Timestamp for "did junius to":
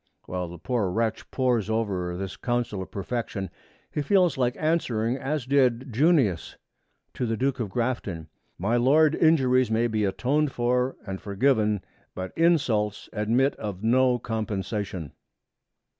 5.45-7.27